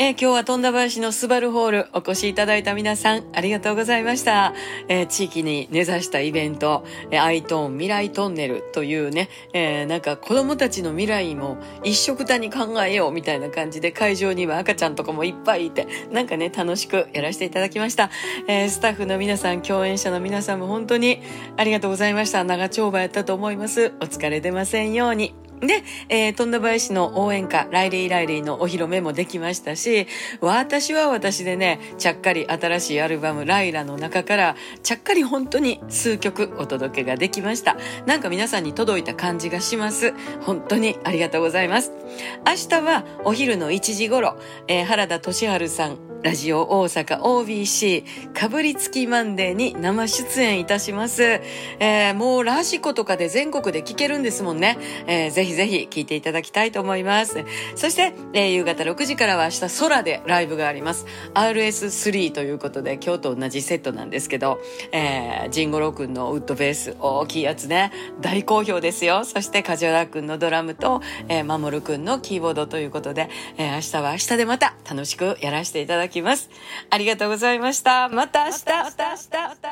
[0.00, 4.54] えー、今日は富田林のスバルホールお越しいただいた皆さんありがとうございました。
[4.86, 18.08] えー、地域に根ざしたイベント、えー、アイトーン未来トンネルというね、えー、なんか子供たちの未来も一色たに考えようみたいな感じで会場には赤ちゃんとかもいっぱいいて、なんかね、楽しくやらせていただきました。
[18.46, 21.20] えー、スタッフの皆さん、共演者の皆さんも本当に
[21.56, 22.44] ありがとうございました。
[22.44, 23.92] 長丁場やったと思います。
[24.00, 25.47] お疲れ出ませんように。
[25.60, 30.06] で、えー、富田林の応援歌、ライリー・ライリーのお披露目もできましたし、
[30.40, 37.76] 私は私でね、ちゃっかり新しいアルバム、ライラの中から、ちゃっかり本当に数曲お届けができました。
[38.06, 40.14] なんか皆さんに届いた感じがします。
[40.42, 41.92] 本当にありがとうございます。
[42.46, 51.22] 明日はお昼の1時頃、えー、原田俊治さん、ラジオ大阪 OBC かぶりつきマンデーに生出演いたします。
[51.78, 54.78] えー、もうラジコとかで全国で聞けるんですもんね。
[55.06, 57.44] えー、ぜひぜひ聞いていただきたいと思います。
[57.76, 61.06] そして、えー、夕方6時からは明日空でライブがあります。
[61.34, 69.24] RS3 ということで今日と同じセットなんですけど、えー、ジンゴロ君のウッドベース大きいやつね、大好評ですよ。
[69.24, 76.50] そしてカジュアラ君のドラムと、えー、マモル君のキーボードということで、えー、明日は明日でまた楽しくやらせていただきだきます。
[76.90, 78.08] ありがとうございました。
[78.08, 78.64] また明日。
[78.66, 79.22] また明日。
[79.22, 79.67] また明日。